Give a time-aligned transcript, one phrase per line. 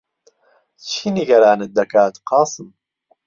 [0.85, 2.67] چی نیگەرانت دەکات، قاسم؟